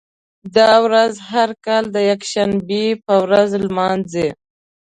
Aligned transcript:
دا 0.55 0.71
ورځ 0.85 1.13
هر 1.31 1.49
کال 1.65 1.83
د 1.95 1.97
یکشنبې 2.09 2.85
په 3.05 3.13
ورځ 3.23 3.49
لمانځي. 3.65 4.27